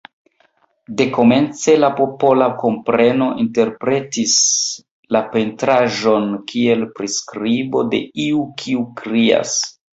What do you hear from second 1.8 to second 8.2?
la popola kompreno interpretis la pentraĵon kiel priskribo de